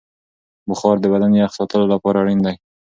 بخار 0.69 0.95
د 1.01 1.05
بدن 1.13 1.31
یخ 1.41 1.51
ساتلو 1.59 1.85
لپاره 1.93 2.17
اړین 2.21 2.39
دی. 2.45 2.55